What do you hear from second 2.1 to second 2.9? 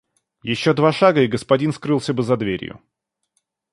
бы за дверью.